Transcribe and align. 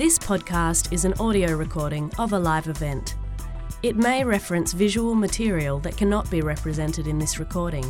This 0.00 0.18
podcast 0.18 0.94
is 0.94 1.04
an 1.04 1.12
audio 1.20 1.54
recording 1.54 2.10
of 2.18 2.32
a 2.32 2.38
live 2.38 2.68
event. 2.68 3.16
It 3.82 3.96
may 3.96 4.24
reference 4.24 4.72
visual 4.72 5.14
material 5.14 5.78
that 5.80 5.98
cannot 5.98 6.30
be 6.30 6.40
represented 6.40 7.06
in 7.06 7.18
this 7.18 7.38
recording. 7.38 7.84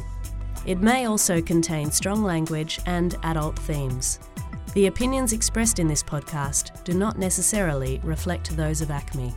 It 0.67 0.81
may 0.81 1.05
also 1.05 1.41
contain 1.41 1.93
strong 1.93 2.25
language 2.25 2.81
and 2.87 3.15
adult 3.23 3.57
themes. 3.61 4.19
The 4.75 4.89
opinions 4.89 5.33
expressed 5.33 5.79
in 5.79 5.87
this 5.87 6.03
podcast 6.03 6.83
do 6.83 6.95
not 6.95 7.17
necessarily 7.17 8.01
reflect 8.03 8.57
those 8.57 8.81
of 8.81 8.89
ACMI. 8.89 9.33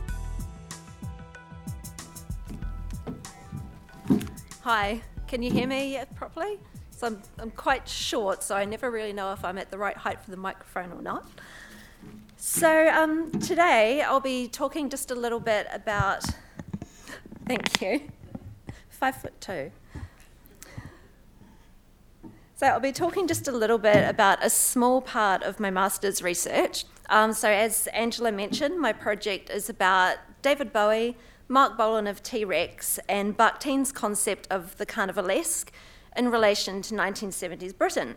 Hi, 4.62 5.00
can 5.28 5.44
you 5.44 5.52
hear 5.52 5.68
me 5.68 6.00
properly? 6.16 6.58
So 6.90 7.06
I'm, 7.06 7.22
I'm 7.38 7.50
quite 7.52 7.88
short, 7.88 8.42
so 8.42 8.56
I 8.56 8.64
never 8.64 8.90
really 8.90 9.12
know 9.12 9.32
if 9.32 9.44
I'm 9.44 9.58
at 9.58 9.70
the 9.70 9.78
right 9.78 9.96
height 9.96 10.20
for 10.20 10.32
the 10.32 10.36
microphone 10.36 10.90
or 10.90 11.02
not. 11.02 11.24
So 12.36 12.88
um, 12.88 13.30
today 13.40 14.02
I'll 14.02 14.20
be 14.20 14.48
talking 14.48 14.88
just 14.88 15.10
a 15.10 15.14
little 15.14 15.40
bit 15.40 15.66
about. 15.72 16.24
Thank 17.46 17.80
you. 17.80 18.02
Five 18.88 19.16
foot 19.16 19.40
two. 19.40 19.70
So 22.56 22.68
I'll 22.68 22.80
be 22.80 22.92
talking 22.92 23.26
just 23.26 23.48
a 23.48 23.52
little 23.52 23.78
bit 23.78 24.08
about 24.08 24.38
a 24.44 24.48
small 24.48 25.00
part 25.00 25.42
of 25.42 25.58
my 25.58 25.70
master's 25.70 26.22
research. 26.22 26.84
Um, 27.08 27.32
so 27.32 27.48
as 27.48 27.88
Angela 27.88 28.30
mentioned, 28.30 28.80
my 28.80 28.92
project 28.92 29.50
is 29.50 29.68
about 29.68 30.18
David 30.40 30.72
Bowie, 30.72 31.16
Marc 31.48 31.76
Bolan 31.76 32.06
of 32.06 32.22
T-Rex, 32.22 33.00
and 33.08 33.36
Bakhtin's 33.36 33.92
concept 33.92 34.46
of 34.50 34.76
the 34.76 34.86
carnivalesque 34.86 35.70
in 36.16 36.30
relation 36.30 36.80
to 36.82 36.94
1970s 36.94 37.76
Britain. 37.76 38.14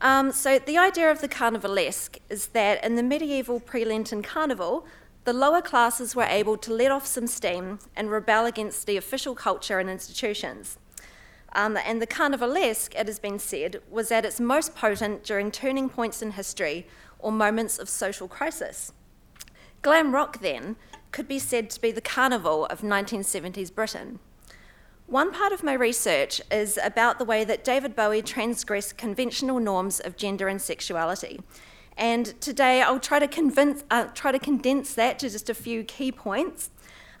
Um, 0.00 0.30
so, 0.32 0.58
the 0.58 0.76
idea 0.76 1.10
of 1.10 1.20
the 1.20 1.28
carnivalesque 1.28 2.18
is 2.28 2.48
that 2.48 2.84
in 2.84 2.96
the 2.96 3.02
medieval 3.02 3.60
pre 3.60 3.84
Lenten 3.84 4.22
carnival, 4.22 4.86
the 5.24 5.32
lower 5.32 5.62
classes 5.62 6.14
were 6.14 6.24
able 6.24 6.56
to 6.58 6.72
let 6.72 6.90
off 6.90 7.06
some 7.06 7.26
steam 7.26 7.78
and 7.96 8.10
rebel 8.10 8.44
against 8.44 8.86
the 8.86 8.96
official 8.96 9.34
culture 9.34 9.78
and 9.78 9.88
institutions. 9.88 10.78
Um, 11.54 11.78
and 11.78 12.02
the 12.02 12.06
carnivalesque, 12.06 12.94
it 12.94 13.06
has 13.06 13.18
been 13.18 13.38
said, 13.38 13.80
was 13.90 14.12
at 14.12 14.26
its 14.26 14.38
most 14.38 14.76
potent 14.76 15.24
during 15.24 15.50
turning 15.50 15.88
points 15.88 16.20
in 16.20 16.32
history 16.32 16.86
or 17.18 17.32
moments 17.32 17.78
of 17.78 17.88
social 17.88 18.28
crisis. 18.28 18.92
Glam 19.80 20.14
rock, 20.14 20.40
then, 20.40 20.76
could 21.10 21.26
be 21.26 21.38
said 21.38 21.70
to 21.70 21.80
be 21.80 21.90
the 21.90 22.00
carnival 22.02 22.66
of 22.66 22.82
1970s 22.82 23.74
Britain. 23.74 24.18
One 25.06 25.32
part 25.32 25.52
of 25.52 25.62
my 25.62 25.72
research 25.72 26.42
is 26.50 26.80
about 26.82 27.20
the 27.20 27.24
way 27.24 27.44
that 27.44 27.62
David 27.62 27.94
Bowie 27.94 28.22
transgressed 28.22 28.98
conventional 28.98 29.60
norms 29.60 30.00
of 30.00 30.16
gender 30.16 30.48
and 30.48 30.60
sexuality. 30.60 31.40
And 31.96 32.38
today 32.40 32.82
I'll 32.82 32.98
try 32.98 33.20
to, 33.20 33.28
convince, 33.28 33.84
uh, 33.88 34.06
try 34.14 34.32
to 34.32 34.40
condense 34.40 34.94
that 34.94 35.20
to 35.20 35.30
just 35.30 35.48
a 35.48 35.54
few 35.54 35.84
key 35.84 36.10
points. 36.10 36.70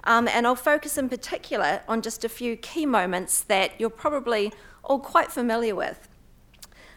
Um, 0.02 0.26
and 0.26 0.48
I'll 0.48 0.56
focus 0.56 0.98
in 0.98 1.08
particular 1.08 1.82
on 1.86 2.02
just 2.02 2.24
a 2.24 2.28
few 2.28 2.56
key 2.56 2.86
moments 2.86 3.40
that 3.42 3.80
you're 3.80 3.88
probably 3.88 4.52
all 4.82 4.98
quite 4.98 5.30
familiar 5.30 5.76
with. 5.76 6.08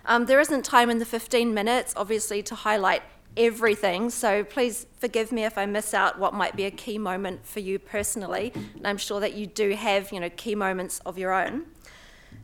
Um, 0.05 0.25
there 0.25 0.39
isn't 0.39 0.65
time 0.65 0.89
in 0.89 0.97
the 0.97 1.05
15 1.05 1.53
minutes, 1.53 1.93
obviously, 1.95 2.41
to 2.41 2.55
highlight 2.55 3.03
everything. 3.39 4.09
So 4.09 4.43
please 4.43 4.85
forgive 4.99 5.31
me 5.31 5.45
if 5.45 5.57
I 5.57 5.65
miss 5.65 5.93
out 5.93 6.19
what 6.19 6.33
might 6.33 6.55
be 6.55 6.65
a 6.65 6.71
key 6.71 6.97
moment 6.97 7.45
for 7.45 7.61
you 7.61 7.79
personally. 7.79 8.51
And 8.75 8.85
I'm 8.85 8.97
sure 8.97 9.21
that 9.21 9.33
you 9.33 9.47
do 9.47 9.71
have, 9.71 10.11
you 10.11 10.19
know, 10.19 10.29
key 10.29 10.53
moments 10.53 10.99
of 11.05 11.17
your 11.17 11.33
own. 11.33 11.63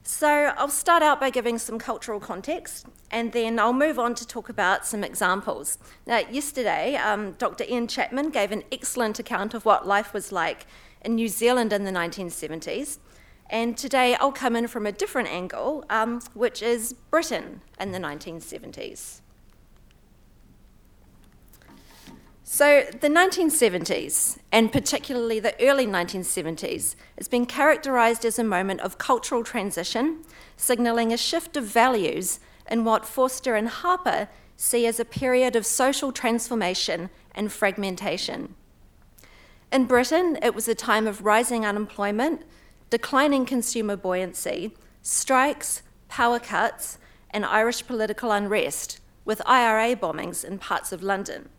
So 0.03 0.27
I'll 0.57 0.69
start 0.69 1.03
out 1.03 1.19
by 1.19 1.29
giving 1.29 1.57
some 1.57 1.79
cultural 1.79 2.19
context, 2.19 2.85
and 3.11 3.31
then 3.31 3.59
I'll 3.59 3.73
move 3.73 3.97
on 3.97 4.13
to 4.15 4.25
talk 4.25 4.49
about 4.49 4.85
some 4.85 5.03
examples. 5.03 5.79
Now, 6.05 6.19
yesterday, 6.29 6.95
um, 6.95 7.33
Dr. 7.33 7.65
Ian 7.67 7.87
Chapman 7.87 8.29
gave 8.29 8.51
an 8.51 8.63
excellent 8.71 9.19
account 9.19 9.53
of 9.53 9.65
what 9.65 9.87
life 9.87 10.13
was 10.13 10.31
like 10.31 10.67
in 11.03 11.15
New 11.15 11.27
Zealand 11.27 11.73
in 11.73 11.85
the 11.85 11.91
1970s. 11.91 12.99
And 13.49 13.77
today 13.77 14.15
I'll 14.15 14.31
come 14.31 14.55
in 14.55 14.67
from 14.67 14.85
a 14.85 14.91
different 14.91 15.29
angle, 15.29 15.85
um, 15.89 16.21
which 16.33 16.63
is 16.63 16.93
Britain 16.93 17.61
in 17.79 17.91
the 17.91 17.99
1970s. 17.99 19.21
So, 22.47 22.83
the 23.01 23.07
1970s, 23.07 24.37
and 24.51 24.71
particularly 24.71 25.39
the 25.39 25.59
early 25.59 25.87
1970s, 25.87 26.95
has 27.17 27.27
been 27.27 27.47
characterised 27.47 28.23
as 28.23 28.37
a 28.37 28.43
moment 28.43 28.81
of 28.81 28.99
cultural 28.99 29.43
transition, 29.43 30.19
signalling 30.55 31.11
a 31.11 31.17
shift 31.17 31.57
of 31.57 31.63
values 31.63 32.39
in 32.69 32.85
what 32.85 33.03
Forster 33.03 33.55
and 33.55 33.67
Harper 33.67 34.29
see 34.57 34.85
as 34.85 34.99
a 34.99 35.05
period 35.05 35.55
of 35.55 35.65
social 35.65 36.11
transformation 36.11 37.09
and 37.33 37.51
fragmentation. 37.51 38.53
In 39.71 39.85
Britain, 39.85 40.37
it 40.43 40.53
was 40.53 40.67
a 40.67 40.75
time 40.75 41.07
of 41.07 41.25
rising 41.25 41.65
unemployment, 41.65 42.43
declining 42.91 43.47
consumer 43.47 43.95
buoyancy, 43.95 44.77
strikes, 45.01 45.81
power 46.09 46.37
cuts, 46.37 46.99
and 47.31 47.43
Irish 47.43 47.87
political 47.87 48.31
unrest, 48.31 48.99
with 49.25 49.41
IRA 49.47 49.95
bombings 49.95 50.45
in 50.45 50.59
parts 50.59 50.91
of 50.91 51.01
London. 51.01 51.49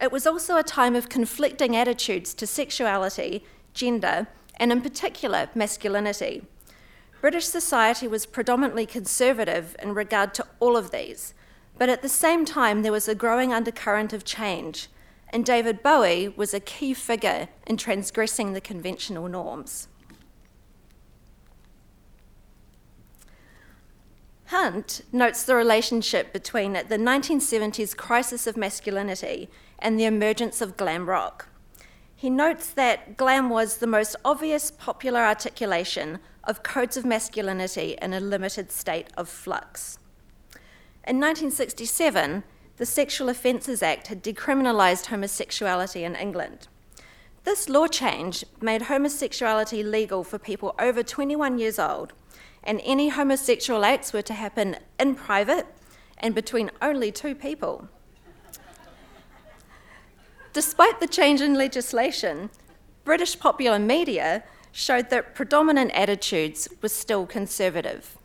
It 0.00 0.10
was 0.10 0.26
also 0.26 0.56
a 0.56 0.62
time 0.62 0.96
of 0.96 1.10
conflicting 1.10 1.76
attitudes 1.76 2.32
to 2.34 2.46
sexuality, 2.46 3.44
gender, 3.74 4.28
and 4.56 4.72
in 4.72 4.80
particular, 4.80 5.50
masculinity. 5.54 6.42
British 7.20 7.46
society 7.46 8.08
was 8.08 8.24
predominantly 8.24 8.86
conservative 8.86 9.76
in 9.82 9.92
regard 9.92 10.32
to 10.34 10.46
all 10.58 10.76
of 10.76 10.90
these, 10.90 11.34
but 11.76 11.90
at 11.90 12.00
the 12.00 12.08
same 12.08 12.46
time, 12.46 12.80
there 12.80 12.92
was 12.92 13.08
a 13.08 13.14
growing 13.14 13.52
undercurrent 13.52 14.14
of 14.14 14.24
change, 14.24 14.88
and 15.28 15.44
David 15.44 15.82
Bowie 15.82 16.28
was 16.28 16.54
a 16.54 16.60
key 16.60 16.94
figure 16.94 17.48
in 17.66 17.76
transgressing 17.76 18.54
the 18.54 18.60
conventional 18.60 19.28
norms. 19.28 19.86
Hunt 24.50 25.02
notes 25.12 25.44
the 25.44 25.54
relationship 25.54 26.32
between 26.32 26.72
the 26.72 26.98
1970s 26.98 27.96
crisis 27.96 28.48
of 28.48 28.56
masculinity 28.56 29.48
and 29.78 29.96
the 29.96 30.06
emergence 30.06 30.60
of 30.60 30.76
glam 30.76 31.08
rock. 31.08 31.46
He 32.16 32.30
notes 32.30 32.70
that 32.70 33.16
glam 33.16 33.48
was 33.48 33.76
the 33.76 33.86
most 33.86 34.16
obvious 34.24 34.72
popular 34.72 35.20
articulation 35.20 36.18
of 36.42 36.64
codes 36.64 36.96
of 36.96 37.04
masculinity 37.04 37.96
in 38.02 38.12
a 38.12 38.18
limited 38.18 38.72
state 38.72 39.06
of 39.16 39.28
flux. 39.28 40.00
In 41.06 41.20
1967, 41.20 42.42
the 42.76 42.86
Sexual 42.86 43.28
Offences 43.28 43.84
Act 43.84 44.08
had 44.08 44.20
decriminalised 44.20 45.06
homosexuality 45.06 46.02
in 46.02 46.16
England. 46.16 46.66
This 47.44 47.68
law 47.68 47.86
change 47.86 48.44
made 48.60 48.82
homosexuality 48.82 49.84
legal 49.84 50.24
for 50.24 50.40
people 50.40 50.74
over 50.80 51.04
21 51.04 51.58
years 51.58 51.78
old, 51.78 52.14
and 52.62 52.80
any 52.84 53.08
homosexual 53.08 53.84
acts 53.84 54.12
were 54.12 54.22
to 54.22 54.34
happen 54.34 54.76
in 54.98 55.14
private 55.14 55.66
and 56.18 56.34
between 56.34 56.70
only 56.82 57.10
two 57.10 57.34
people. 57.34 57.88
Despite 60.52 61.00
the 61.00 61.06
change 61.06 61.40
in 61.40 61.54
legislation, 61.54 62.50
British 63.04 63.38
popular 63.38 63.78
media 63.78 64.42
showed 64.72 65.10
that 65.10 65.34
predominant 65.34 65.92
attitudes 65.92 66.68
were 66.82 66.88
still 66.88 67.26
conservative. 67.26 68.16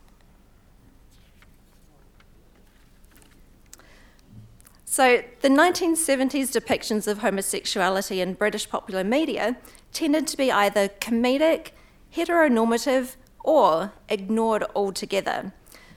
So, 4.86 5.24
the 5.42 5.50
1970s 5.50 6.52
depictions 6.58 7.06
of 7.06 7.18
homosexuality 7.20 8.22
in 8.22 8.34
British 8.34 8.70
popular 8.70 9.04
media 9.04 9.58
tended 9.92 10.26
to 10.28 10.38
be 10.38 10.52
either 10.52 10.88
comedic, 10.88 11.72
heteronormative, 12.16 13.18
or 13.46 13.94
ignored 14.10 14.66
altogether. 14.76 15.54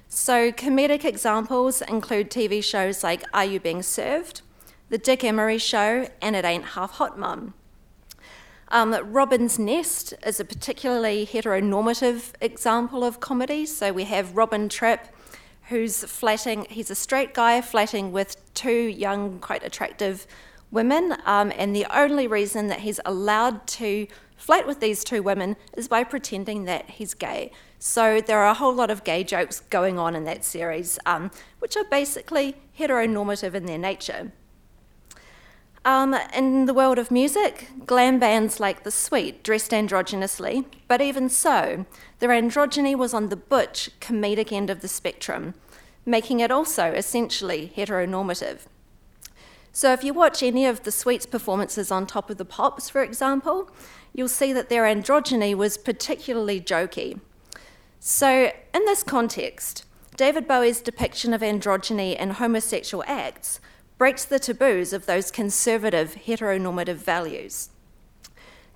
So, 0.09 0.53
comedic 0.53 1.04
examples 1.04 1.82
include 1.82 2.31
TV 2.31 2.62
shows 2.62 3.02
like 3.02 3.25
Are 3.34 3.44
You 3.44 3.58
Being 3.58 3.82
Served? 3.82 4.43
The 4.90 4.99
Dick 4.99 5.22
Emery 5.22 5.58
Show, 5.58 6.08
and 6.22 6.34
It 6.34 6.46
Ain't 6.46 6.64
Half 6.64 6.93
Hot 6.93 7.19
Mum. 7.19 7.52
Um, 8.70 8.94
Robin's 9.12 9.58
Nest 9.58 10.14
is 10.26 10.40
a 10.40 10.44
particularly 10.44 11.26
heteronormative 11.26 12.32
example 12.40 13.02
of 13.05 13.20
comedy. 13.20 13.64
So 13.67 13.93
we 13.93 14.05
have 14.05 14.37
Robin 14.37 14.69
Tripp, 14.69 15.08
who's 15.69 16.05
flatting, 16.05 16.67
he's 16.70 16.90
a 16.90 16.94
straight 16.94 17.34
guy 17.34 17.61
flatting 17.61 18.12
with 18.12 18.37
two 18.55 18.70
young, 18.72 19.38
quite 19.40 19.62
attractive 19.62 20.26
women, 20.70 21.17
um, 21.25 21.52
and 21.56 21.75
the 21.75 21.87
only 21.94 22.26
reason 22.26 22.69
that 22.69 22.81
he's 22.81 23.00
allowed 23.06 23.67
to 23.67 24.06
flirt 24.38 24.67
with 24.67 24.81
these 24.81 25.05
two 25.05 25.23
women 25.23 25.56
is 25.76 25.88
by 25.88 26.05
pretending 26.05 26.64
that 26.64 26.88
he's 26.88 27.12
gay. 27.12 27.50
So 27.79 28.23
there 28.23 28.38
are 28.38 28.49
a 28.49 28.55
whole 28.55 28.73
lot 28.73 28.90
of 28.90 29.05
gay 29.05 29.25
jokes 29.25 29.61
going 29.61 29.99
on 29.99 30.17
in 30.17 30.25
that 30.25 30.44
series, 30.44 30.99
um, 31.05 31.31
which 31.58 31.76
are 31.76 31.85
basically 31.85 32.56
heteronormative 32.79 33.52
in 33.52 33.67
their 33.67 33.76
nature. 33.79 34.32
Um, 35.85 36.14
in 36.35 36.67
the 36.67 36.75
world 36.75 36.99
of 36.99 37.11
music, 37.11 37.69
glam 37.87 38.19
bands 38.19 38.58
like 38.61 38.82
The 38.82 38.90
Sweet 38.90 39.43
dressed 39.43 39.70
androgynously, 39.70 40.64
but 40.87 41.00
even 41.00 41.29
so, 41.29 41.87
their 42.19 42.31
androgyny 42.31 42.96
was 42.96 43.14
on 43.14 43.29
the 43.29 43.37
butch, 43.37 43.91
comedic 44.00 44.52
end 44.52 44.70
of 44.70 44.81
the 44.81 44.88
spectrum, 44.88 45.55
making 46.05 46.41
it 46.41 46.50
also 46.50 46.93
essentially 46.93 47.73
heteronormative. 47.76 48.67
So 49.73 49.93
if 49.93 50.02
you 50.02 50.12
watch 50.12 50.43
any 50.43 50.67
of 50.67 50.82
the 50.82 50.91
Sweets 50.91 51.26
performances 51.26 51.93
on 51.93 52.06
Top 52.06 52.31
of 52.31 52.37
the 52.37 52.44
Pops, 52.44 52.91
for 52.91 53.02
example, 53.02 53.70
you'll 54.19 54.26
see 54.26 54.53
that 54.53 54.69
their 54.69 54.82
androgyny 54.82 55.55
was 55.55 55.79
particularly 55.79 56.61
jokey. 56.61 57.20
So, 58.00 58.50
in 58.75 58.85
this 58.85 59.05
context, 59.05 59.85
David 60.17 60.49
Bowie's 60.49 60.81
depiction 60.81 61.32
of 61.32 61.41
androgyny 61.41 62.17
and 62.19 62.32
homosexual 62.32 63.05
acts 63.06 63.61
breaks 63.97 64.25
the 64.25 64.41
taboos 64.41 64.93
of 64.93 65.06
those 65.06 65.31
conservative 65.31 66.17
heteronormative 66.26 66.97
values. 66.97 67.70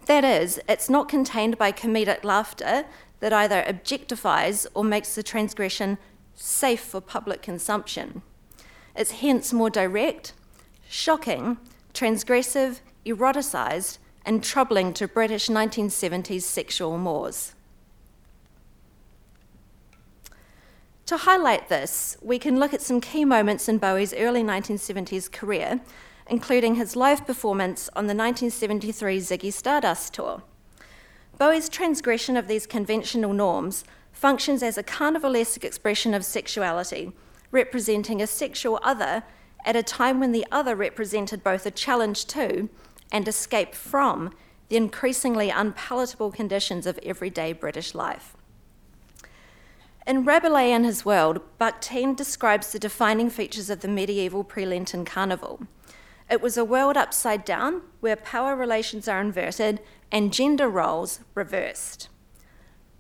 That 0.06 0.25
is, 0.25 0.61
it's 0.69 0.89
not 0.89 1.09
contained 1.09 1.59
by 1.59 1.73
comedic 1.73 2.23
laughter 2.23 2.85
that 3.19 3.33
either 3.33 3.65
objectifies 3.67 4.69
or 4.75 4.85
makes 4.85 5.17
the 5.17 5.25
transgression 5.25 5.99
safe 6.37 6.81
for 6.81 7.00
public 7.00 7.43
consumption. 7.43 8.23
It's 8.94 9.11
hence 9.11 9.53
more 9.53 9.71
direct, 9.71 10.35
shocking, 10.89 11.59
transgressive, 11.94 12.79
eroticised, 13.05 13.99
and 14.24 14.42
troubling 14.42 14.92
to 14.94 15.08
British 15.08 15.48
1970s 15.48 16.42
sexual 16.42 16.98
mores. 16.98 17.54
To 21.06 21.16
highlight 21.16 21.69
this, 21.69 22.16
we 22.22 22.38
can 22.38 22.58
look 22.58 22.72
at 22.72 22.80
some 22.80 23.00
key 23.00 23.24
moments 23.24 23.69
in 23.69 23.78
Bowie's 23.78 24.14
early 24.14 24.42
1970s 24.42 25.30
career, 25.30 25.80
including 26.28 26.76
his 26.76 26.96
live 26.96 27.26
performance 27.26 27.88
on 27.90 28.06
the 28.06 28.14
1973 28.14 29.19
Ziggy 29.19 29.52
Stardust 29.52 30.14
tour. 30.14 30.42
Bowie's 31.38 31.69
transgression 31.69 32.36
of 32.36 32.46
these 32.46 32.66
conventional 32.66 33.32
norms 33.32 33.84
functions 34.12 34.62
as 34.62 34.78
a 34.78 34.82
carnivalesque 34.82 35.64
expression 35.64 36.14
of 36.14 36.24
sexuality, 36.24 37.12
representing 37.50 38.22
a 38.22 38.26
sexual 38.26 38.78
other 38.82 39.24
at 39.64 39.76
a 39.76 39.82
time 39.82 40.20
when 40.20 40.32
the 40.32 40.46
other 40.52 40.76
represented 40.76 41.42
both 41.42 41.66
a 41.66 41.70
challenge 41.70 42.26
to 42.26 42.69
and 43.12 43.29
escape 43.29 43.75
from 43.76 44.35
the 44.69 44.76
increasingly 44.76 45.50
unpalatable 45.50 46.32
conditions 46.32 46.87
of 46.87 46.99
everyday 47.03 47.53
British 47.53 47.94
life. 47.94 48.37
In 50.05 50.25
Rabelais 50.25 50.73
and 50.73 50.85
His 50.85 51.05
World, 51.05 51.41
Bakhtin 51.61 52.17
describes 52.17 52.73
the 52.73 52.79
defining 52.81 53.31
features 53.31 53.70
of 53.70 53.81
the 53.81 53.88
medieval 53.88 54.43
pre 54.43 54.67
Lenten 54.67 55.05
carnival. 55.05 55.61
It 56.29 56.41
was 56.41 56.56
a 56.56 56.64
world 56.64 56.97
upside 56.97 57.44
down 57.44 57.82
where 58.00 58.17
power 58.17 58.56
relations 58.56 59.06
are 59.06 59.20
inverted 59.20 59.81
and 60.11 60.32
gender 60.32 60.69
roles 60.69 61.20
reversed. 61.35 62.08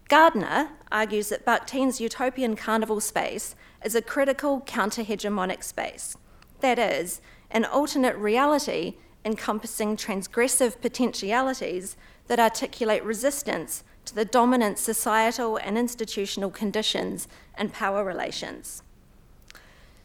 Gardner 0.08 0.68
argues 0.92 1.30
that 1.30 1.46
Bakhtin's 1.46 2.00
utopian 2.00 2.54
carnival 2.54 3.00
space 3.00 3.56
is 3.82 3.94
a 3.94 4.02
critical 4.02 4.60
counter 4.60 5.02
hegemonic 5.02 5.64
space, 5.64 6.16
that 6.60 6.78
is, 6.78 7.22
an 7.50 7.64
alternate 7.64 8.16
reality 8.16 8.94
encompassing 9.24 9.96
transgressive 9.96 10.80
potentialities 10.80 11.96
that 12.26 12.40
articulate 12.40 13.04
resistance 13.04 13.84
to 14.04 14.14
the 14.14 14.24
dominant 14.24 14.78
societal 14.78 15.56
and 15.56 15.78
institutional 15.78 16.50
conditions 16.50 17.28
and 17.54 17.72
power 17.72 18.04
relations. 18.04 18.82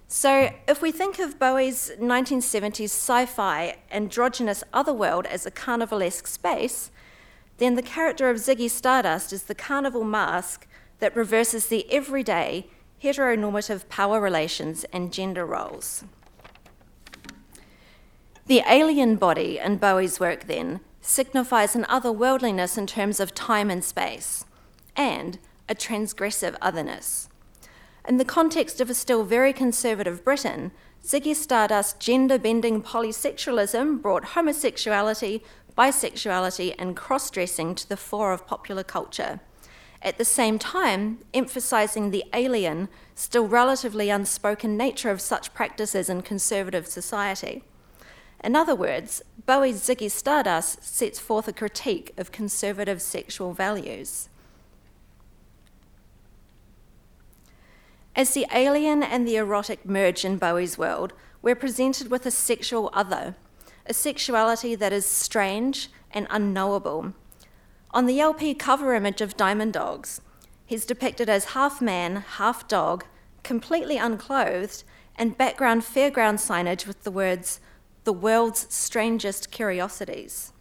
So, 0.09 0.51
if 0.67 0.81
we 0.81 0.91
think 0.91 1.19
of 1.19 1.37
Bowie's 1.37 1.91
1970s 1.99 2.85
sci 2.85 3.25
fi 3.25 3.77
androgynous 3.91 4.63
otherworld 4.71 5.25
as 5.25 5.45
a 5.45 5.51
carnivalesque 5.51 6.27
space, 6.27 6.91
then 7.57 7.75
the 7.75 7.81
character 7.81 8.29
of 8.29 8.37
Ziggy 8.37 8.69
Stardust 8.69 9.33
is 9.33 9.43
the 9.43 9.55
carnival 9.55 10.05
mask 10.05 10.65
that 10.99 11.15
reverses 11.15 11.67
the 11.67 11.91
everyday 11.91 12.67
heteronormative 13.03 13.89
power 13.89 14.21
relations 14.21 14.85
and 14.93 15.11
gender 15.11 15.45
roles. 15.45 16.03
The 18.47 18.63
alien 18.65 19.17
body 19.17 19.59
in 19.59 19.75
Bowie's 19.75 20.21
work, 20.21 20.45
then, 20.47 20.79
signifies 21.01 21.75
an 21.75 21.83
otherworldliness 21.83 22.77
in 22.77 22.87
terms 22.87 23.19
of 23.19 23.35
time 23.35 23.69
and 23.69 23.83
space, 23.83 24.45
and 24.95 25.37
a 25.67 25.75
transgressive 25.75 26.55
otherness. 26.61 27.27
In 28.07 28.15
the 28.15 28.23
context 28.23 28.79
of 28.79 28.89
a 28.89 28.93
still 28.93 29.25
very 29.25 29.51
conservative 29.51 30.23
Britain, 30.23 30.71
Ziggy 31.03 31.35
Stardust's 31.35 31.99
gender 31.99 32.39
bending 32.39 32.81
polysexualism 32.81 34.01
brought 34.01 34.23
homosexuality, 34.23 35.43
bisexuality, 35.77 36.73
and 36.79 36.95
cross 36.95 37.29
dressing 37.29 37.75
to 37.75 37.89
the 37.89 37.97
fore 37.97 38.31
of 38.31 38.47
popular 38.47 38.83
culture. 38.83 39.41
At 40.01 40.17
the 40.17 40.23
same 40.23 40.57
time, 40.57 41.19
emphasising 41.33 42.11
the 42.11 42.23
alien, 42.33 42.87
still 43.13 43.49
relatively 43.49 44.09
unspoken 44.09 44.77
nature 44.77 45.11
of 45.11 45.19
such 45.19 45.53
practices 45.53 46.09
in 46.09 46.21
conservative 46.21 46.87
society. 46.87 47.63
In 48.43 48.55
other 48.55 48.75
words, 48.75 49.21
Bowie's 49.45 49.81
Ziggy 49.81 50.11
Stardust 50.11 50.83
sets 50.83 51.19
forth 51.19 51.47
a 51.47 51.53
critique 51.53 52.13
of 52.17 52.31
conservative 52.31 53.01
sexual 53.01 53.53
values. 53.53 54.29
As 58.15 58.33
the 58.33 58.47
alien 58.51 59.03
and 59.03 59.27
the 59.27 59.35
erotic 59.35 59.85
merge 59.85 60.25
in 60.25 60.37
Bowie's 60.37 60.77
world, 60.77 61.13
we're 61.41 61.55
presented 61.55 62.09
with 62.09 62.25
a 62.25 62.31
sexual 62.31 62.89
other, 62.93 63.35
a 63.85 63.93
sexuality 63.93 64.75
that 64.75 64.91
is 64.91 65.05
strange 65.05 65.89
and 66.11 66.27
unknowable. 66.29 67.13
On 67.91 68.05
the 68.05 68.19
LP 68.19 68.53
cover 68.53 68.93
image 68.95 69.21
of 69.21 69.37
Diamond 69.37 69.73
Dogs, 69.73 70.19
he's 70.65 70.85
depicted 70.85 71.29
as 71.29 71.53
half 71.53 71.81
man, 71.81 72.17
half 72.37 72.67
dog, 72.67 73.05
completely 73.43 73.97
unclothed, 73.97 74.83
and 75.15 75.37
background 75.37 75.83
fairground 75.83 76.35
signage 76.35 76.85
with 76.85 77.03
the 77.03 77.11
words, 77.11 77.59
the 78.07 78.13
world's 78.13 78.73
strangest 78.73 79.51
curiosities. 79.51 80.53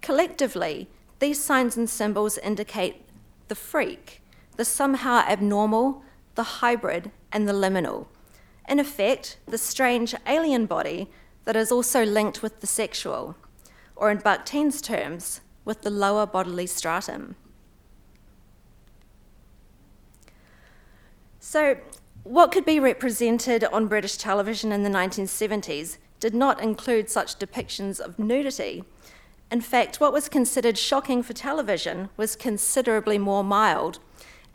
Collectively, 0.00 0.88
these 1.18 1.38
signs 1.38 1.76
and 1.76 1.86
symbols 1.86 2.38
indicate 2.38 3.04
the 3.48 3.54
freak, 3.54 4.22
the 4.56 4.64
somehow 4.64 5.18
abnormal, 5.28 6.02
the 6.34 6.62
hybrid, 6.62 7.10
and 7.30 7.46
the 7.46 7.52
liminal. 7.52 8.06
In 8.66 8.80
effect, 8.80 9.36
the 9.44 9.58
strange 9.58 10.14
alien 10.26 10.64
body 10.64 11.10
that 11.44 11.56
is 11.56 11.70
also 11.70 12.06
linked 12.06 12.42
with 12.42 12.62
the 12.62 12.66
sexual, 12.66 13.36
or 13.94 14.10
in 14.10 14.16
Bakhtin's 14.16 14.80
terms, 14.80 15.42
with 15.66 15.82
the 15.82 15.90
lower 15.90 16.24
bodily 16.24 16.66
stratum. 16.66 17.36
So, 21.38 21.76
what 22.22 22.50
could 22.50 22.64
be 22.64 22.80
represented 22.80 23.62
on 23.62 23.88
British 23.88 24.16
television 24.16 24.72
in 24.72 24.84
the 24.84 24.88
1970s 24.88 25.98
did 26.22 26.34
not 26.34 26.62
include 26.62 27.10
such 27.10 27.36
depictions 27.36 27.98
of 27.98 28.16
nudity. 28.16 28.84
In 29.50 29.60
fact, 29.60 29.98
what 29.98 30.12
was 30.12 30.28
considered 30.28 30.78
shocking 30.78 31.20
for 31.20 31.32
television 31.32 32.10
was 32.16 32.36
considerably 32.36 33.18
more 33.18 33.42
mild. 33.42 33.98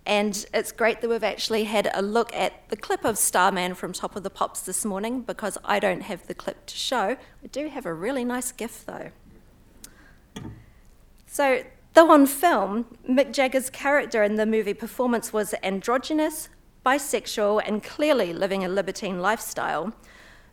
And 0.05 0.45
it's 0.53 0.71
great 0.71 1.01
that 1.01 1.09
we've 1.09 1.25
actually 1.25 1.65
had 1.65 1.91
a 1.93 2.01
look 2.01 2.33
at 2.33 2.69
the 2.69 2.77
clip 2.77 3.03
of 3.03 3.17
Starman 3.17 3.75
from 3.75 3.91
Top 3.91 4.15
of 4.15 4.24
the 4.24 4.29
Pops 4.29 4.62
this 4.62 4.86
morning 4.86 5.24
because 5.24 5.57
I 5.65 5.79
don't 5.79 6.03
have 6.03 6.25
the 6.27 6.33
clip 6.33 6.65
to 6.67 6.77
show. 6.77 7.17
I 7.43 7.47
do 7.51 7.67
have 7.67 7.86
a 7.86 7.93
really 7.93 8.24
nice 8.24 8.53
GIF 8.53 8.86
though. 8.86 9.12
So, 11.25 11.63
though 11.95 12.12
on 12.12 12.27
film, 12.27 12.97
Mick 13.07 13.33
Jagger's 13.33 13.69
character 13.69 14.24
in 14.24 14.36
the 14.36 14.45
movie 14.45 14.74
performance 14.74 15.33
was 15.33 15.53
androgynous, 15.62 16.47
bisexual, 16.86 17.62
and 17.65 17.83
clearly 17.83 18.31
living 18.31 18.63
a 18.63 18.69
libertine 18.69 19.19
lifestyle, 19.19 19.93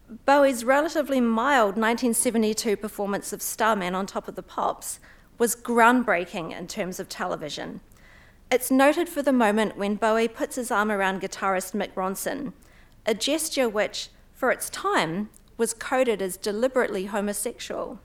Bowie's 0.09 0.65
relatively 0.65 1.19
mild 1.19 1.77
1972 1.77 2.77
performance 2.77 3.33
of 3.33 3.41
Starman 3.41 3.95
on 3.95 4.05
Top 4.05 4.29
of 4.29 4.35
the 4.35 4.43
Pops 4.43 5.01
was 5.39 5.57
groundbreaking 5.57 6.57
in 6.57 6.67
terms 6.67 7.01
of 7.01 7.09
television. 7.09 7.81
It's 8.53 8.71
noted 8.71 9.09
for 9.09 9.23
the 9.23 9.33
moment 9.33 9.79
when 9.79 9.95
Bowie 9.95 10.29
puts 10.29 10.57
his 10.57 10.71
arm 10.71 10.93
around 10.93 11.23
guitarist 11.23 11.73
Mick 11.73 11.95
Ronson, 11.95 12.53
a 13.07 13.15
gesture 13.15 13.67
which, 13.67 14.11
for 14.35 14.51
its 14.51 14.69
time, 14.69 15.31
was 15.57 15.73
coded 15.73 16.21
as 16.21 16.37
deliberately 16.37 17.07
homosexual. 17.07 17.99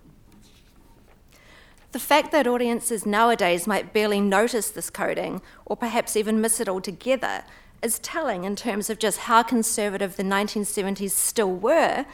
The 1.92 2.00
fact 2.00 2.32
that 2.32 2.48
audiences 2.48 3.06
nowadays 3.06 3.68
might 3.68 3.92
barely 3.92 4.22
notice 4.22 4.70
this 4.70 4.90
coding, 4.90 5.42
or 5.66 5.76
perhaps 5.76 6.16
even 6.16 6.40
miss 6.40 6.62
it 6.62 6.70
altogether, 6.70 7.44
is 7.82 8.00
telling 8.00 8.44
in 8.44 8.56
terms 8.56 8.90
of 8.90 9.00
just 9.00 9.20
how 9.20 9.44
conservative 9.44 10.16
the 10.16 10.24
1970s 10.24 11.12
still 11.12 11.54
were 11.54 12.06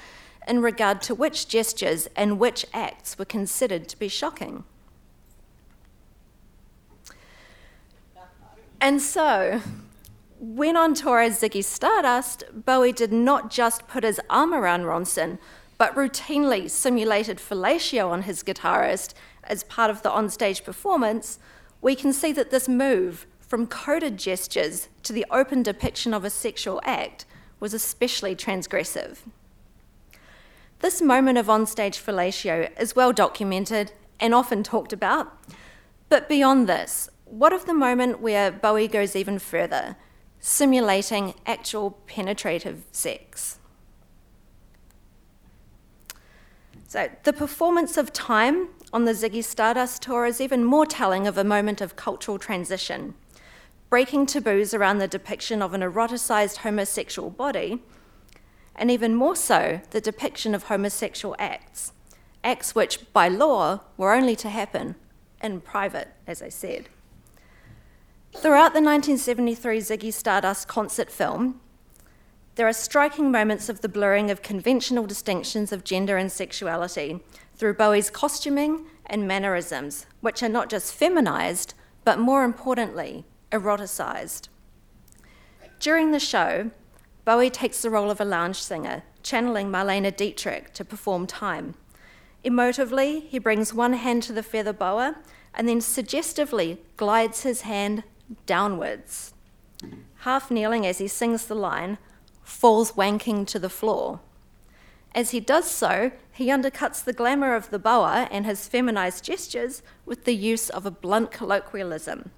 in 0.48 0.62
regard 0.62 1.02
to 1.02 1.16
which 1.16 1.48
gestures 1.48 2.08
and 2.16 2.40
which 2.40 2.66
acts 2.74 3.18
were 3.18 3.26
considered 3.26 3.88
to 3.90 3.98
be 3.98 4.08
shocking. 4.08 4.64
And 8.80 9.02
so, 9.02 9.62
when 10.40 10.78
on 10.78 10.94
tour 10.94 11.22
as 11.22 11.42
Ziggy 11.42 11.64
Stardust, 11.64 12.44
Bowie 12.54 12.92
did 12.92 13.12
not 13.12 13.50
just 13.50 13.88
put 13.88 14.04
his 14.04 14.22
arm 14.30 14.54
around 14.54 14.84
Ronson, 14.84 15.40
but 15.78 15.96
routinely 15.96 16.70
simulated 16.70 17.38
fellatio 17.38 18.10
on 18.10 18.24
his 18.24 18.44
guitarist 18.44 19.14
as 19.44 19.64
part 19.64 19.90
of 19.90 20.04
the 20.04 20.10
onstage 20.10 20.64
performance, 20.64 21.40
we 21.82 21.96
can 21.96 22.14
see 22.14 22.32
that 22.34 22.52
this 22.52 22.68
move 22.68 23.26
from 23.48 23.68
coded 23.68 24.18
gestures 24.18 24.90
to 25.04 25.14
the 25.14 25.26
open 25.32 25.64
depiction 25.64 26.14
of 26.14 26.26
a 26.26 26.30
sexual 26.30 26.82
act 26.84 27.26
was 27.60 27.74
especially 27.74 28.36
transgressive. 28.36 29.20
This 30.80 31.02
moment 31.02 31.38
of 31.38 31.48
onstage 31.48 32.02
fellatio 32.02 32.70
is 32.80 32.96
well 32.96 33.14
documented 33.14 33.92
and 34.20 34.34
often 34.34 34.64
talked 34.64 34.94
about. 34.94 35.38
But 36.10 36.30
beyond 36.30 36.68
this, 36.68 37.10
what 37.26 37.54
of 37.54 37.66
the 37.66 37.74
moment 37.74 38.22
where 38.22 38.52
Bowie 38.52 38.88
goes 38.88 39.16
even 39.16 39.40
further, 39.40 39.96
simulating 40.40 41.34
actual 41.46 41.92
penetrative 42.08 42.84
sex? 42.92 43.60
So, 46.88 47.10
the 47.24 47.34
performance 47.34 47.98
of 47.98 48.14
Time 48.14 48.70
on 48.94 49.06
the 49.06 49.12
Ziggy 49.12 49.44
Stardust 49.44 50.04
tour 50.04 50.26
is 50.26 50.40
even 50.40 50.64
more 50.64 50.86
telling 50.86 51.28
of 51.28 51.38
a 51.38 51.44
moment 51.44 51.82
of 51.82 51.96
cultural 51.96 52.38
transition, 52.38 53.16
breaking 53.96 54.26
taboos 54.26 54.74
around 54.74 54.98
the 54.98 55.08
depiction 55.08 55.62
of 55.62 55.74
an 55.74 55.80
eroticized 55.80 56.58
homosexual 56.58 57.30
body, 57.30 57.82
and 58.76 58.92
even 58.92 59.16
more 59.16 59.38
so, 59.38 59.80
the 59.92 60.02
depiction 60.02 60.54
of 60.54 60.64
homosexual 60.64 61.34
acts, 61.40 61.94
acts 62.44 62.76
which, 62.76 63.14
by 63.14 63.30
law, 63.30 63.80
were 63.96 64.14
only 64.14 64.36
to 64.36 64.50
happen 64.50 64.96
in 65.42 65.62
private, 65.62 66.10
as 66.28 66.42
I 66.42 66.50
said. 66.50 66.90
Throughout 68.34 68.74
the 68.74 68.82
1973 68.82 69.78
Ziggy 69.78 70.12
Stardust 70.12 70.68
concert 70.68 71.10
film, 71.10 71.62
there 72.56 72.68
are 72.68 72.74
striking 72.74 73.32
moments 73.32 73.70
of 73.70 73.80
the 73.80 73.88
blurring 73.88 74.30
of 74.30 74.42
conventional 74.42 75.06
distinctions 75.06 75.72
of 75.72 75.86
gender 75.86 76.18
and 76.18 76.30
sexuality 76.30 77.22
through 77.56 77.76
Bowie's 77.76 78.10
costuming 78.10 78.88
and 79.06 79.26
mannerisms, 79.26 80.06
which 80.20 80.44
are 80.44 80.50
not 80.50 80.70
just 80.70 80.94
feminized, 80.94 81.76
but 82.04 82.20
more 82.20 82.44
importantly, 82.44 83.24
eroticized. 83.60 84.50
During 85.80 86.12
the 86.12 86.20
show, 86.20 86.72
Bowie 87.26 87.50
takes 87.50 87.82
the 87.82 87.90
role 87.90 88.12
of 88.12 88.22
a 88.22 88.26
lounge 88.26 88.62
singer, 88.62 89.04
channeling 89.24 89.72
Marlene 89.72 90.16
Dietrich 90.16 90.74
to 90.74 90.86
perform 90.86 91.26
Time. 91.28 91.76
Emotively, 92.44 93.28
he 93.28 93.40
brings 93.40 93.74
one 93.74 93.94
hand 93.94 94.22
to 94.24 94.34
the 94.34 94.44
feather 94.44 94.74
boa 94.74 95.16
and 95.54 95.68
then 95.68 95.82
suggestively 95.82 96.82
glides 96.98 97.42
his 97.42 97.62
hand 97.62 98.04
downwards. 98.46 99.34
Half 100.20 100.52
kneeling 100.52 100.86
as 100.86 101.00
he 101.00 101.08
sings 101.08 101.46
the 101.46 101.56
line, 101.56 101.98
falls 102.44 102.92
wanking 102.92 103.48
to 103.48 103.60
the 103.60 103.70
floor. 103.70 104.20
As 105.16 105.32
he 105.32 105.40
does 105.40 105.70
so, 105.70 106.12
he 106.32 106.48
undercuts 106.48 107.04
the 107.04 107.14
glamour 107.14 107.56
of 107.56 107.70
the 107.70 107.80
boa 107.80 108.28
and 108.30 108.46
his 108.46 108.68
feminized 108.68 109.24
gestures 109.24 109.82
with 110.06 110.26
the 110.26 110.36
use 110.36 110.70
of 110.70 110.86
a 110.86 110.92
blunt 110.92 111.32
colloquialism. 111.32 112.32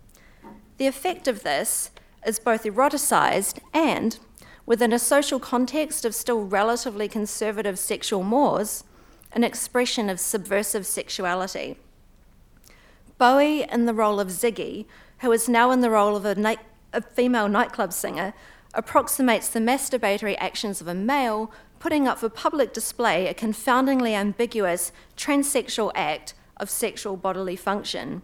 The 0.78 0.88
effect 0.88 1.28
of 1.28 1.44
this 1.44 1.92
is 2.26 2.40
both 2.40 2.64
eroticized 2.64 3.60
and, 3.74 4.20
within 4.66 4.94
a 4.94 5.00
social 5.00 5.40
context 5.40 6.06
of 6.06 6.14
still 6.14 6.44
relatively 6.44 7.08
conservative 7.08 7.80
sexual 7.80 8.24
mores, 8.24 8.84
an 9.32 9.44
expression 9.44 10.10
of 10.10 10.20
subversive 10.20 10.86
sexuality. 10.86 11.78
Bowie, 13.18 13.64
in 13.64 13.86
the 13.86 13.94
role 13.94 14.20
of 14.20 14.28
Ziggy, 14.28 14.86
who 15.20 15.32
is 15.32 15.50
now 15.50 15.72
in 15.72 15.82
the 15.82 15.90
role 15.90 16.16
of 16.16 16.26
a, 16.26 16.36
night, 16.36 16.60
a 16.94 17.02
female 17.02 17.50
nightclub 17.50 17.92
singer, 17.92 18.34
approximates 18.74 19.50
the 19.50 19.60
masturbatory 19.60 20.36
actions 20.40 20.82
of 20.82 20.88
a 20.88 20.94
male, 20.94 21.52
putting 21.80 22.08
up 22.08 22.20
for 22.20 22.30
public 22.30 22.74
display 22.74 23.28
a 23.28 23.34
confoundingly 23.34 24.14
ambiguous 24.14 24.92
transsexual 25.16 25.92
act 25.96 26.36
of 26.58 26.70
sexual 26.70 27.18
bodily 27.18 27.56
function. 27.56 28.22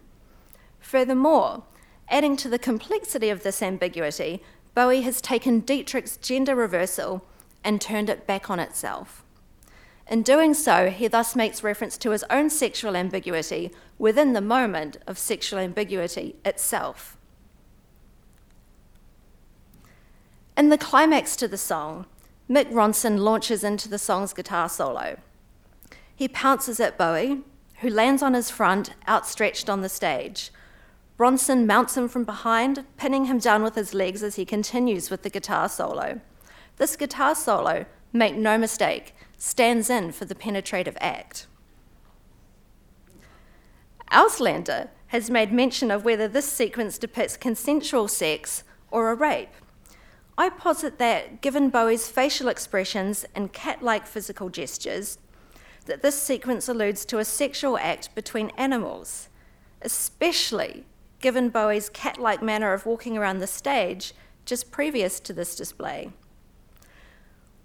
Furthermore, 0.78 1.64
adding 2.08 2.36
to 2.36 2.48
the 2.48 2.58
complexity 2.58 3.30
of 3.30 3.42
this 3.42 3.62
ambiguity, 3.62 4.42
Bowie 4.74 5.02
has 5.02 5.20
taken 5.20 5.60
Dietrich's 5.60 6.16
gender 6.16 6.54
reversal 6.54 7.24
and 7.62 7.80
turned 7.80 8.10
it 8.10 8.26
back 8.26 8.50
on 8.50 8.60
itself. 8.60 9.24
In 10.08 10.22
doing 10.22 10.52
so, 10.52 10.90
he 10.90 11.08
thus 11.08 11.34
makes 11.34 11.62
reference 11.62 11.96
to 11.98 12.10
his 12.10 12.24
own 12.28 12.50
sexual 12.50 12.96
ambiguity 12.96 13.70
within 13.98 14.34
the 14.34 14.40
moment 14.40 14.98
of 15.06 15.18
sexual 15.18 15.58
ambiguity 15.58 16.36
itself. 16.44 17.16
In 20.56 20.68
the 20.68 20.78
climax 20.78 21.36
to 21.36 21.48
the 21.48 21.58
song, 21.58 22.06
Mick 22.48 22.70
Ronson 22.70 23.18
launches 23.18 23.64
into 23.64 23.88
the 23.88 23.98
song's 23.98 24.34
guitar 24.34 24.68
solo. 24.68 25.16
He 26.14 26.28
pounces 26.28 26.78
at 26.78 26.98
Bowie, 26.98 27.42
who 27.80 27.88
lands 27.88 28.22
on 28.22 28.34
his 28.34 28.50
front, 28.50 28.90
outstretched 29.08 29.70
on 29.70 29.80
the 29.80 29.88
stage. 29.88 30.50
Ronson 31.18 31.64
mounts 31.64 31.96
him 31.96 32.08
from 32.08 32.24
behind, 32.24 32.84
pinning 32.96 33.26
him 33.26 33.38
down 33.38 33.62
with 33.62 33.76
his 33.76 33.94
legs 33.94 34.22
as 34.22 34.34
he 34.34 34.44
continues 34.44 35.10
with 35.10 35.22
the 35.22 35.30
guitar 35.30 35.68
solo. 35.68 36.20
This 36.76 36.96
guitar 36.96 37.36
solo, 37.36 37.86
make 38.12 38.34
no 38.34 38.58
mistake, 38.58 39.14
stands 39.36 39.88
in 39.88 40.10
for 40.10 40.24
the 40.24 40.34
penetrative 40.34 40.96
act. 41.00 41.46
Auslander 44.10 44.88
has 45.08 45.30
made 45.30 45.52
mention 45.52 45.92
of 45.92 46.04
whether 46.04 46.26
this 46.26 46.50
sequence 46.50 46.98
depicts 46.98 47.36
consensual 47.36 48.08
sex 48.08 48.64
or 48.90 49.10
a 49.10 49.14
rape. 49.14 49.50
I 50.36 50.48
posit 50.48 50.98
that, 50.98 51.40
given 51.40 51.70
Bowie's 51.70 52.08
facial 52.08 52.48
expressions 52.48 53.24
and 53.36 53.52
cat 53.52 53.82
like 53.82 54.06
physical 54.06 54.48
gestures, 54.48 55.18
that 55.86 56.02
this 56.02 56.20
sequence 56.20 56.68
alludes 56.68 57.04
to 57.04 57.18
a 57.18 57.24
sexual 57.24 57.78
act 57.78 58.12
between 58.16 58.50
animals, 58.56 59.28
especially 59.82 60.86
given 61.24 61.48
Bowie's 61.48 61.88
cat 61.88 62.18
like 62.18 62.42
manner 62.42 62.74
of 62.74 62.84
walking 62.84 63.16
around 63.16 63.38
the 63.38 63.46
stage 63.46 64.12
just 64.44 64.70
previous 64.70 65.18
to 65.18 65.32
this 65.32 65.56
display. 65.56 66.10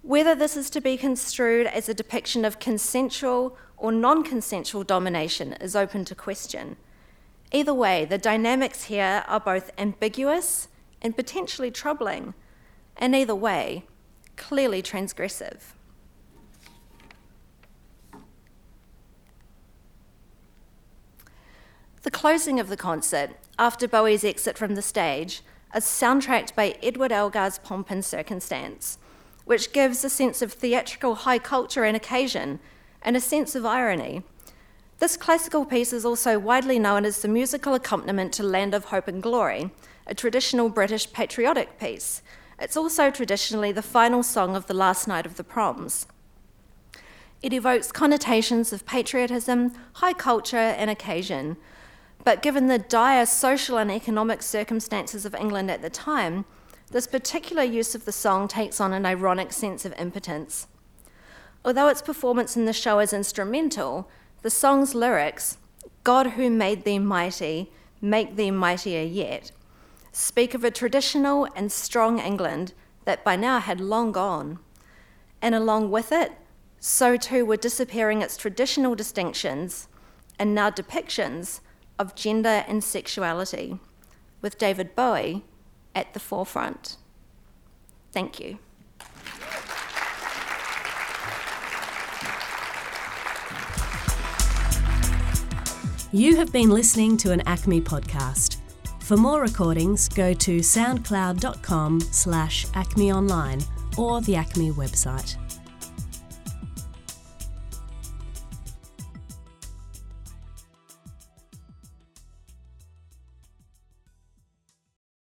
Whether 0.02 0.34
this 0.34 0.56
is 0.56 0.70
to 0.70 0.80
be 0.80 0.96
construed 0.96 1.68
as 1.68 1.90
a 1.90 1.94
depiction 1.94 2.46
of 2.46 2.60
consensual 2.60 3.58
or 3.76 3.92
non 3.92 4.24
consensual 4.24 4.86
domination 4.86 5.52
is 5.60 5.76
open 5.76 6.06
to 6.06 6.16
question. 6.16 6.78
Either 7.52 7.74
way, 7.74 8.06
the 8.06 8.18
dynamics 8.18 8.86
here 8.86 9.26
are 9.28 9.42
both 9.42 9.72
ambiguous 9.78 10.70
and 11.02 11.18
potentially 11.18 11.70
troubling 11.70 12.36
and 12.96 13.14
either 13.14 13.36
way, 13.36 13.84
clearly 14.38 14.82
transgressive. 14.82 15.74
The 22.04 22.12
closing 22.12 22.62
of 22.62 22.70
the 22.70 22.78
concert, 22.78 23.32
after 23.60 23.88
Bowie's 23.88 24.24
exit 24.24 24.58
from 24.58 24.74
the 24.74 24.82
stage, 24.82 25.44
is 25.76 25.84
soundtracked 25.84 26.56
by 26.56 26.76
Edward 26.82 27.12
Elgar's 27.12 27.60
Pomp 27.60 27.92
and 27.92 28.04
Circumstance, 28.04 28.98
which 29.46 29.72
gives 29.72 30.04
a 30.04 30.10
sense 30.10 30.42
of 30.42 30.54
theatrical 30.54 31.14
high 31.14 31.38
culture 31.38 31.84
and 31.84 31.96
occasion 31.96 32.60
and 33.04 33.16
a 33.16 33.22
sense 33.22 33.54
of 33.54 33.66
irony. 33.66 34.24
This 34.98 35.16
classical 35.16 35.64
piece 35.64 35.94
is 35.94 36.06
also 36.06 36.40
widely 36.40 36.80
known 36.80 37.06
as 37.06 37.22
the 37.22 37.28
musical 37.28 37.76
accompaniment 37.76 38.34
to 38.34 38.44
Land 38.44 38.74
of 38.74 38.86
Hope 38.86 39.08
and 39.08 39.22
Glory, 39.22 39.70
a 40.08 40.16
traditional 40.16 40.70
British 40.70 41.14
patriotic 41.14 41.80
piece, 41.80 42.24
it's 42.62 42.76
also 42.76 43.10
traditionally 43.10 43.72
the 43.72 43.82
final 43.82 44.22
song 44.22 44.56
of 44.56 44.68
the 44.68 44.74
last 44.74 45.08
night 45.08 45.26
of 45.26 45.38
the 45.38 45.44
proms. 45.44 46.08
It 47.42 47.54
evokes 47.54 47.92
connotations 47.92 48.74
of 48.74 48.86
patriotism, 48.86 49.74
high 49.94 50.14
culture, 50.14 50.58
and 50.58 50.90
occasion. 50.90 51.56
But 52.24 52.42
given 52.42 52.68
the 52.68 52.80
dire 52.80 53.26
social 53.26 53.78
and 53.78 53.92
economic 53.92 54.42
circumstances 54.42 55.26
of 55.26 55.36
England 55.36 55.72
at 55.72 55.82
the 55.82 55.90
time, 55.90 56.46
this 56.92 57.08
particular 57.08 57.64
use 57.64 57.96
of 57.96 58.06
the 58.06 58.12
song 58.12 58.48
takes 58.48 58.82
on 58.82 58.94
an 58.94 59.06
ironic 59.06 59.54
sense 59.54 59.86
of 59.86 59.94
impotence. 60.00 60.68
Although 61.64 61.88
its 61.88 62.02
performance 62.02 62.58
in 62.58 62.66
the 62.66 62.74
show 62.74 63.00
is 63.00 63.14
instrumental, 63.14 64.10
the 64.42 64.50
song's 64.50 64.96
lyrics, 64.96 65.58
God 66.04 66.32
who 66.32 66.50
made 66.50 66.84
thee 66.84 67.00
mighty, 67.00 67.72
make 68.02 68.36
thee 68.36 68.52
mightier 68.52 69.04
yet, 69.04 69.52
speak 70.12 70.54
of 70.54 70.64
a 70.64 70.72
traditional 70.72 71.48
and 71.56 71.72
strong 71.72 72.20
England 72.20 72.74
that 73.06 73.24
by 73.24 73.36
now 73.36 73.60
had 73.60 73.80
long 73.80 74.12
gone. 74.12 74.60
And 75.42 75.54
along 75.54 75.92
with 75.92 76.12
it, 76.12 76.34
so 76.80 77.18
too 77.18 77.46
were 77.46 77.58
disappearing 77.58 78.22
its 78.22 78.38
traditional 78.38 78.96
distinctions 78.96 79.88
and 80.38 80.56
now 80.56 80.70
depictions 80.70 81.60
of 82.00 82.16
gender 82.16 82.66
and 82.68 82.84
sexuality, 82.84 83.78
with 84.42 84.58
David 84.58 84.96
Bowie 84.96 85.44
at 85.94 86.14
the 86.14 86.20
forefront. 86.20 86.98
Thank 88.12 88.40
you. 88.40 88.58
You 96.12 96.36
have 96.38 96.52
been 96.52 96.72
listening 96.72 97.18
to 97.18 97.32
an 97.32 97.42
ACMI 97.42 97.84
podcast. 97.84 98.58
For 99.02 99.16
more 99.16 99.42
recordings, 99.42 100.10
go 100.10 100.34
to 100.34 100.58
soundcloud.com 100.58 102.02
slash 102.02 102.66
acmionline 102.68 103.64
or 103.96 104.20
the 104.22 104.34
ACMI 104.34 104.74
website. 104.74 105.38